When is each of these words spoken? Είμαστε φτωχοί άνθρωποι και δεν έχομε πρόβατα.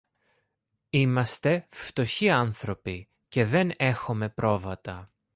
Είμαστε 0.89 1.65
φτωχοί 1.69 2.29
άνθρωποι 2.29 3.07
και 3.27 3.45
δεν 3.45 3.71
έχομε 3.77 4.29
πρόβατα. 4.29 5.11